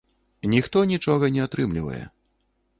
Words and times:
Ніхто 0.53 0.77
нічога 0.93 1.31
не 1.37 1.45
атрымлівае. 1.47 2.03